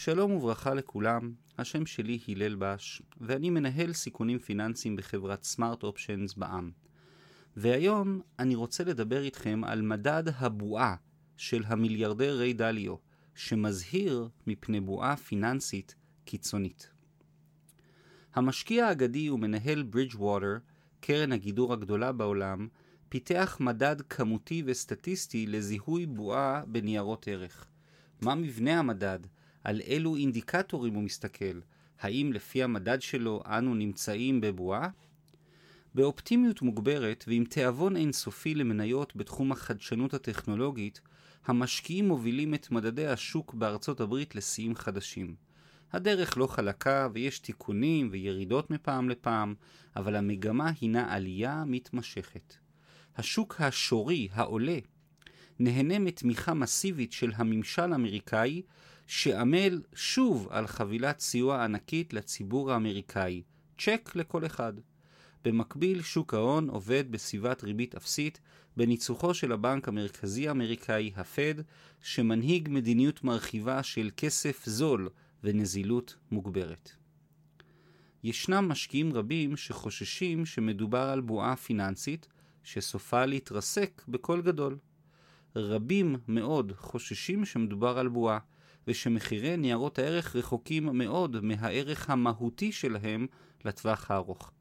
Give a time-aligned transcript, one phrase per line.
[0.00, 6.70] שלום וברכה לכולם, השם שלי הלל בש, ואני מנהל סיכונים פיננסיים בחברת סמארט אופשנס בע"מ.
[7.56, 10.94] והיום אני רוצה לדבר איתכם על מדד הבועה
[11.36, 12.94] של המיליארדר ריי דליו,
[13.34, 15.94] שמזהיר מפני בועה פיננסית
[16.24, 16.90] קיצונית.
[18.34, 20.56] המשקיע האגדי ומנהל ברידג'ווטר,
[21.00, 22.68] קרן הגידור הגדולה בעולם,
[23.08, 27.66] פיתח מדד כמותי וסטטיסטי לזיהוי בועה בניירות ערך.
[28.20, 29.20] מה מבנה המדד?
[29.68, 31.60] על אילו אינדיקטורים הוא מסתכל?
[32.00, 34.88] האם לפי המדד שלו אנו נמצאים בבועה?
[35.94, 41.00] באופטימיות מוגברת ועם תיאבון אינסופי למניות בתחום החדשנות הטכנולוגית,
[41.46, 45.34] המשקיעים מובילים את מדדי השוק בארצות הברית לשיאים חדשים.
[45.92, 49.54] הדרך לא חלקה ויש תיקונים וירידות מפעם לפעם,
[49.96, 52.54] אבל המגמה הינה עלייה מתמשכת.
[53.16, 54.78] השוק השורי, העולה,
[55.58, 58.62] נהנה מתמיכה מסיבית של הממשל האמריקאי,
[59.06, 63.42] שעמל שוב על חבילת סיוע ענקית לציבור האמריקאי,
[63.78, 64.72] צ'ק לכל אחד.
[65.44, 68.40] במקביל, שוק ההון עובד בסביבת ריבית אפסית
[68.76, 71.54] בניצוחו של הבנק המרכזי האמריקאי, הפד,
[72.02, 75.08] שמנהיג מדיניות מרחיבה של כסף זול
[75.44, 76.92] ונזילות מוגברת.
[78.24, 82.28] ישנם משקיעים רבים שחוששים שמדובר על בועה פיננסית
[82.62, 84.76] שסופה להתרסק בקול גדול.
[85.56, 88.38] רבים מאוד חוששים שמדובר על בועה,
[88.86, 93.26] ושמחירי ניירות הערך רחוקים מאוד מהערך המהותי שלהם
[93.64, 94.52] לטווח הארוך.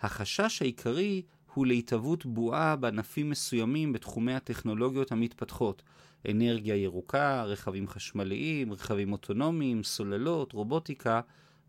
[0.00, 1.22] החשש העיקרי
[1.54, 5.82] הוא להתהוות בועה בענפים מסוימים בתחומי הטכנולוגיות המתפתחות,
[6.30, 11.20] אנרגיה ירוקה, רכבים חשמליים, רכבים אוטונומיים, סוללות, רובוטיקה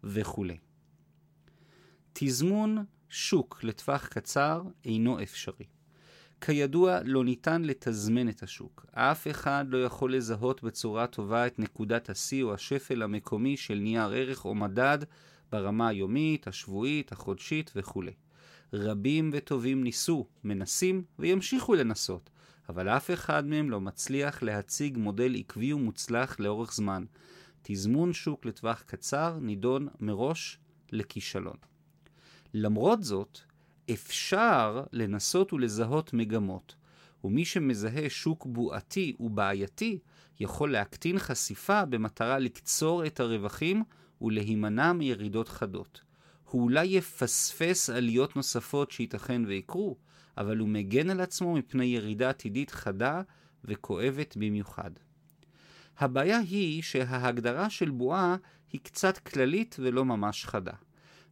[0.03, 0.45] וכו'.
[2.13, 5.74] תזמון שוק לטווח קצר אינו אפשרי.
[6.41, 8.85] כידוע, לא ניתן לתזמן את השוק.
[8.91, 14.09] אף אחד לא יכול לזהות בצורה טובה את נקודת השיא או השפל המקומי של נייר
[14.09, 14.97] ערך או מדד
[15.51, 18.03] ברמה היומית, השבועית, החודשית וכו'.
[18.73, 22.29] רבים וטובים ניסו, מנסים וימשיכו לנסות,
[22.69, 27.03] אבל אף אחד מהם לא מצליח להציג מודל עקבי ומוצלח לאורך זמן.
[27.61, 30.59] תזמון שוק לטווח קצר נידון מראש
[30.91, 31.57] לכישלון.
[32.53, 33.39] למרות זאת,
[33.93, 36.75] אפשר לנסות ולזהות מגמות,
[37.23, 39.99] ומי שמזהה שוק בועתי ובעייתי
[40.39, 43.83] יכול להקטין חשיפה במטרה לקצור את הרווחים
[44.21, 46.01] ולהימנע מירידות חדות.
[46.49, 49.97] הוא אולי יפספס עליות נוספות שייתכן ויקרו,
[50.37, 53.21] אבל הוא מגן על עצמו מפני ירידה עתידית חדה
[53.65, 54.91] וכואבת במיוחד.
[55.97, 58.35] הבעיה היא שההגדרה של בועה
[58.71, 60.73] היא קצת כללית ולא ממש חדה.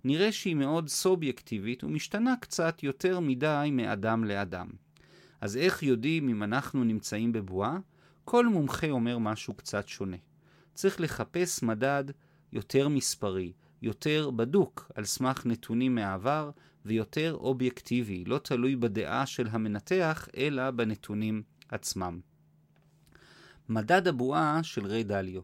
[0.03, 4.67] נראה שהיא מאוד סובייקטיבית ומשתנה קצת יותר מדי מאדם לאדם.
[5.41, 7.77] אז איך יודעים אם אנחנו נמצאים בבועה?
[8.25, 10.17] כל מומחה אומר משהו קצת שונה.
[10.73, 12.03] צריך לחפש מדד
[12.51, 16.51] יותר מספרי, יותר בדוק על סמך נתונים מהעבר
[16.85, 22.19] ויותר אובייקטיבי, לא תלוי בדעה של המנתח, אלא בנתונים עצמם.
[23.69, 25.41] מדד הבועה של ריי דליו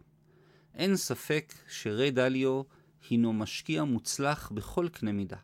[0.76, 2.62] אין ספק שריי דליו
[3.10, 5.38] הינו משקיע מוצלח בכל קנה מידה,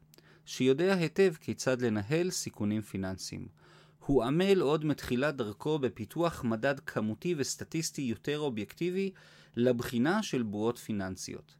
[0.45, 3.47] שיודע היטב כיצד לנהל סיכונים פיננסיים.
[4.05, 9.11] הוא עמל עוד מתחילת דרכו בפיתוח מדד כמותי וסטטיסטי יותר אובייקטיבי
[9.55, 11.55] לבחינה של בועות פיננסיות.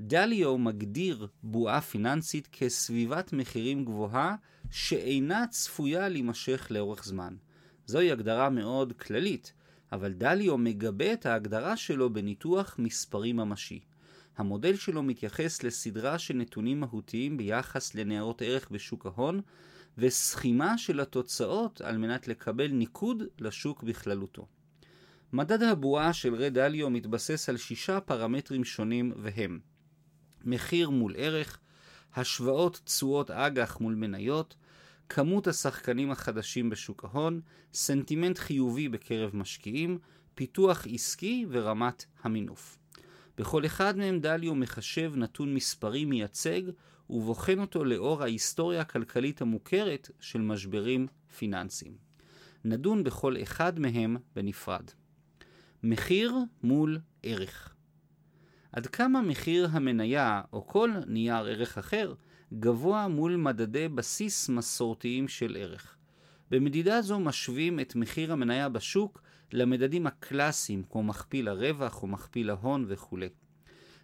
[0.00, 4.36] דליו מגדיר בועה פיננסית כסביבת מחירים גבוהה
[4.70, 7.34] שאינה צפויה להימשך לאורך זמן.
[7.86, 9.52] זוהי הגדרה מאוד כללית,
[9.92, 13.80] אבל דליו מגבה את ההגדרה שלו בניתוח מספרי ממשי.
[14.36, 19.40] המודל שלו מתייחס לסדרה של נתונים מהותיים ביחס לניירות ערך בשוק ההון,
[19.98, 24.46] וסכימה של התוצאות על מנת לקבל ניקוד לשוק בכללותו.
[25.32, 29.60] מדד הבועה של רד אליו מתבסס על שישה פרמטרים שונים והם
[30.44, 31.58] מחיר מול ערך,
[32.14, 34.56] השוואות תשואות אג"ח מול מניות,
[35.08, 37.40] כמות השחקנים החדשים בשוק ההון,
[37.74, 39.98] סנטימנט חיובי בקרב משקיעים,
[40.34, 42.81] פיתוח עסקי ורמת המינוף.
[43.38, 46.62] בכל אחד מהם דליו מחשב נתון מספרי מייצג
[47.10, 51.06] ובוחן אותו לאור ההיסטוריה הכלכלית המוכרת של משברים
[51.36, 51.96] פיננסיים.
[52.64, 54.84] נדון בכל אחד מהם בנפרד.
[55.82, 57.74] מחיר מול ערך.
[58.72, 62.14] עד כמה מחיר המניה או כל נייר ערך אחר
[62.52, 65.96] גבוה מול מדדי בסיס מסורתיים של ערך.
[66.50, 72.84] במדידה זו משווים את מחיר המניה בשוק למדדים הקלאסיים כמו מכפיל הרווח או מכפיל ההון
[72.88, 73.18] וכו'.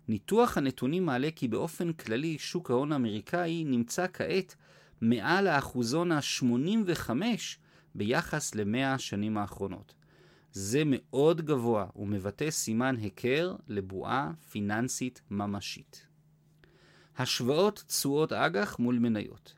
[0.08, 4.54] ניתוח הנתונים מעלה כי באופן כללי שוק ההון האמריקאי נמצא כעת
[5.00, 7.10] מעל האחוזון ה-85
[7.94, 9.94] ביחס ל-100 השנים האחרונות.
[10.52, 16.06] זה מאוד גבוה ומבטא סימן היכר לבועה פיננסית ממשית.
[17.16, 19.54] השוואות תשואות אג"ח מול מניות.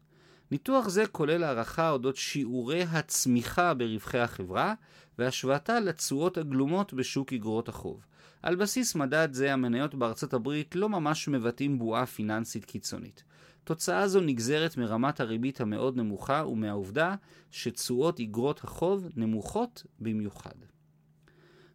[0.50, 4.74] ניתוח זה כולל הערכה אודות שיעורי הצמיחה ברווחי החברה
[5.18, 8.04] והשוואתה לתשואות הגלומות בשוק אגרות החוב.
[8.42, 13.24] על בסיס מדד זה המניות בארצות הברית לא ממש מבטאים בועה פיננסית קיצונית.
[13.64, 17.14] תוצאה זו נגזרת מרמת הריבית המאוד נמוכה ומהעובדה
[17.50, 20.54] שתשואות אגרות החוב נמוכות במיוחד.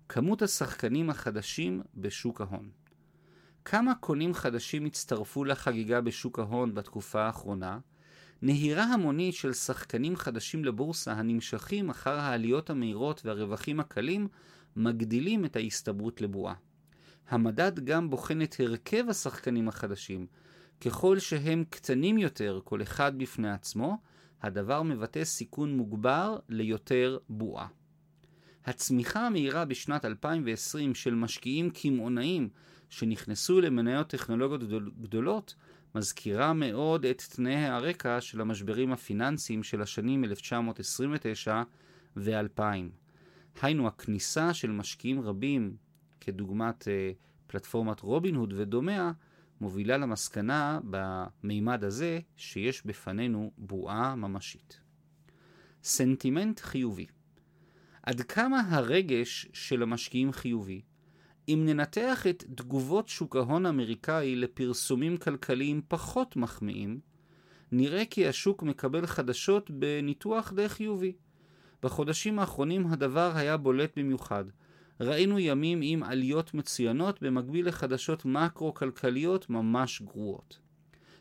[0.10, 2.70] כמות השחקנים החדשים בשוק ההון
[3.66, 7.80] כמה קונים חדשים הצטרפו לחגיגה בשוק ההון בתקופה האחרונה?
[8.42, 14.28] נהירה המונית של שחקנים חדשים לבורסה הנמשכים אחר העליות המהירות והרווחים הקלים
[14.76, 16.54] מגדילים את ההסתברות לבועה.
[17.30, 20.28] המדד גם בוחן את הרכב השחקנים החדשים.
[20.82, 23.98] ככל שהם קטנים יותר, כל אחד בפני עצמו,
[24.42, 27.68] הדבר מבטא סיכון מוגבר ליותר בועה.
[28.66, 32.50] הצמיחה המהירה בשנת 2020 של משקיעים קמעונאים
[32.90, 34.64] שנכנסו למניות טכנולוגיות
[35.02, 35.56] גדולות
[35.96, 41.64] מזכירה מאוד את תנאי הרקע של המשברים הפיננסיים של השנים 1929
[42.18, 42.62] ו-2000.
[43.62, 45.76] היינו הכניסה של משקיעים רבים,
[46.22, 47.12] כדוגמת אה,
[47.48, 49.12] פלטפורמת רובין הוד ודומיה,
[49.62, 54.80] מובילה למסקנה במימד הזה שיש בפנינו בועה ממשית.
[55.84, 57.06] סנטימנט חיובי
[58.04, 60.82] עד כמה הרגש של המשקיעים חיובי?
[61.48, 67.00] אם ננתח את תגובות שוק ההון האמריקאי לפרסומים כלכליים פחות מחמיאים,
[67.72, 71.14] נראה כי השוק מקבל חדשות בניתוח די חיובי.
[71.84, 74.46] בחודשים האחרונים הדבר היה בולט במיוחד.
[75.00, 80.60] ראינו ימים עם עליות מצוינות במקביל לחדשות מקרו-כלכליות ממש גרועות.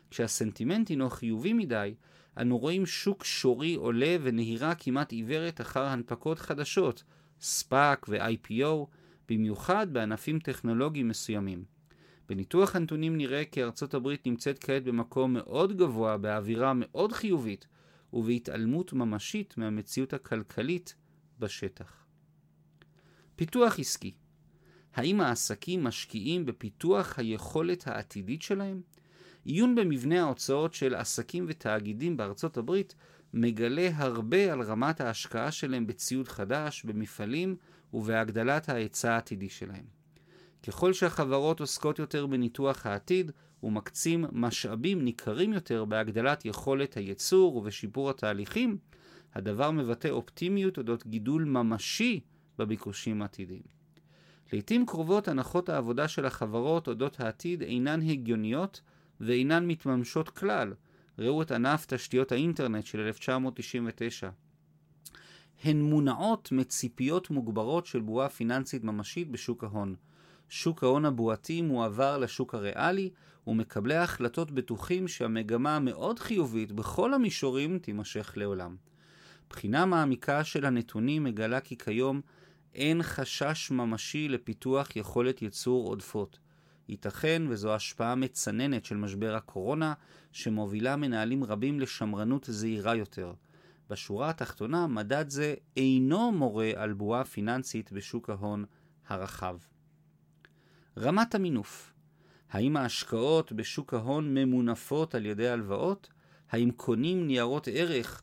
[0.09, 1.95] כשהסנטימנט הינו חיובי מדי,
[2.37, 7.03] אנו רואים שוק שורי עולה ונהירה כמעט עיוורת אחר הנפקות חדשות,
[7.41, 8.85] ספאק ו-IPO,
[9.29, 11.65] במיוחד בענפים טכנולוגיים מסוימים.
[12.29, 17.67] בניתוח הנתונים נראה כי ארצות הברית נמצאת כעת במקום מאוד גבוה באווירה מאוד חיובית
[18.13, 20.95] ובהתעלמות ממשית מהמציאות הכלכלית
[21.39, 22.05] בשטח.
[23.35, 24.13] פיתוח עסקי
[24.93, 28.81] האם העסקים משקיעים בפיתוח היכולת העתידית שלהם?
[29.45, 32.95] עיון במבנה ההוצאות של עסקים ותאגידים בארצות הברית
[33.33, 37.55] מגלה הרבה על רמת ההשקעה שלהם בציוד חדש, במפעלים
[37.95, 39.85] ובהגדלת ההיצע העתידי שלהם.
[40.67, 43.31] ככל שהחברות עוסקות יותר בניתוח העתיד
[43.63, 48.77] ומקצים משאבים ניכרים יותר בהגדלת יכולת הייצור ובשיפור התהליכים,
[49.33, 52.19] הדבר מבטא אופטימיות אודות גידול ממשי
[52.57, 53.75] בביקושים העתידיים.
[54.53, 58.81] לעיתים קרובות הנחות העבודה של החברות אודות העתיד אינן הגיוניות
[59.19, 60.73] ואינן מתממשות כלל.
[61.19, 64.29] ראו את ענף תשתיות האינטרנט של 1999.
[65.63, 69.95] הן מונעות מציפיות מוגברות של בועה פיננסית ממשית בשוק ההון.
[70.49, 73.09] שוק ההון הבועתי מועבר לשוק הריאלי,
[73.47, 78.75] ומקבלי ההחלטות בטוחים שהמגמה המאוד חיובית בכל המישורים תימשך לעולם.
[79.49, 82.21] בחינה מעמיקה של הנתונים מגלה כי כיום
[82.73, 86.39] אין חשש ממשי לפיתוח יכולת ייצור עודפות.
[86.89, 89.93] ייתכן וזו השפעה מצננת של משבר הקורונה,
[90.31, 93.33] שמובילה מנהלים רבים לשמרנות זהירה יותר.
[93.89, 98.65] בשורה התחתונה, מדד זה אינו מורה על בועה פיננסית בשוק ההון
[99.07, 99.57] הרחב.
[100.97, 101.93] רמת המינוף
[102.49, 106.09] האם ההשקעות בשוק ההון ממונפות על ידי הלוואות?
[106.51, 108.21] האם קונים ניירות ערך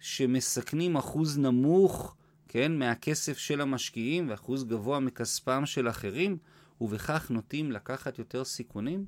[0.00, 2.16] שמסכנים אחוז נמוך,
[2.48, 6.38] כן, מהכסף של המשקיעים ואחוז גבוה מכספם של אחרים,
[6.80, 9.06] ובכך נוטים לקחת יותר סיכונים?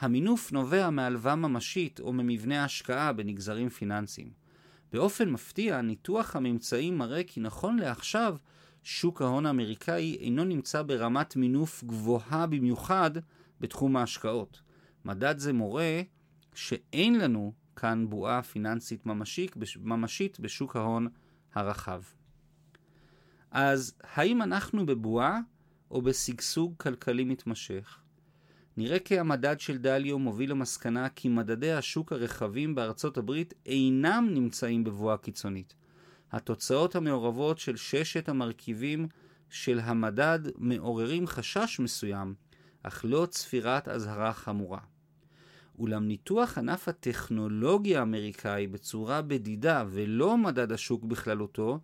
[0.00, 4.39] המינוף נובע מהלוואה ממשית או ממבנה השקעה בנגזרים פיננסיים.
[4.92, 8.36] באופן מפתיע, ניתוח הממצאים מראה כי נכון לעכשיו,
[8.82, 13.10] שוק ההון האמריקאי אינו נמצא ברמת מינוף גבוהה במיוחד
[13.60, 14.60] בתחום ההשקעות.
[15.04, 16.02] מדד זה מורה
[16.54, 21.08] שאין לנו כאן בועה פיננסית ממשית, ממשית בשוק ההון
[21.54, 22.02] הרחב.
[23.50, 25.38] אז האם אנחנו בבועה
[25.90, 27.98] או בשגשוג כלכלי מתמשך?
[28.76, 34.84] נראה כי המדד של דליו מוביל למסקנה כי מדדי השוק הרחבים בארצות הברית אינם נמצאים
[34.84, 35.74] בבואה קיצונית.
[36.32, 39.08] התוצאות המעורבות של ששת המרכיבים
[39.50, 42.34] של המדד מעוררים חשש מסוים,
[42.82, 44.78] אך לא צפירת אזהרה חמורה.
[45.78, 51.80] אולם ניתוח ענף הטכנולוגיה האמריקאי בצורה בדידה ולא מדד השוק בכללותו,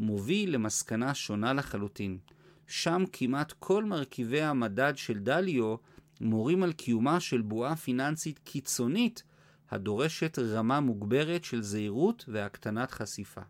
[0.00, 2.18] מוביל למסקנה שונה לחלוטין.
[2.66, 5.74] שם כמעט כל מרכיבי המדד של דליו
[6.20, 9.22] מורים על קיומה של בועה פיננסית קיצונית
[9.70, 13.40] הדורשת רמה מוגברת של זהירות והקטנת חשיפה.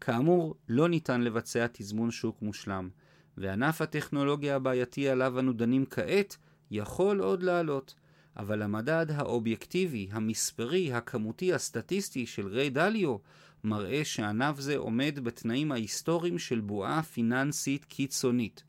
[0.00, 2.88] כאמור, לא ניתן לבצע תזמון שוק מושלם,
[3.36, 6.36] וענף הטכנולוגיה הבעייתי עליו אנו דנים כעת
[6.70, 7.94] יכול עוד לעלות.
[8.36, 13.16] אבל המדד האובייקטיבי, המספרי, הכמותי, הסטטיסטי של ריי דליו
[13.64, 18.64] מראה שענף זה עומד בתנאים ההיסטוריים של בועה פיננסית קיצונית.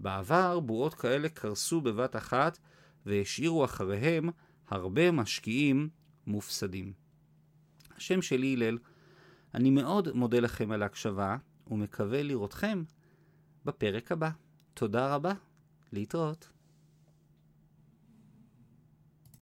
[0.00, 2.58] בעבר בועות כאלה קרסו בבת אחת
[3.06, 4.30] והשאירו אחריהם
[4.68, 5.88] הרבה משקיעים
[6.26, 6.92] מופסדים.
[7.96, 8.78] השם שלי הלל,
[9.54, 11.36] אני מאוד מודה לכם על ההקשבה
[11.70, 12.82] ומקווה לראותכם
[13.64, 14.30] בפרק הבא.
[14.74, 15.32] תודה רבה,
[15.92, 16.48] להתראות.